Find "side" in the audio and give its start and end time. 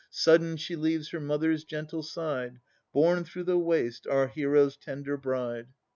2.01-2.59